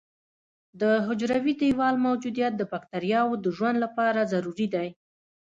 [0.81, 4.87] د حجروي دیوال موجودیت د بکټریاوو د ژوند لپاره ضروري دی.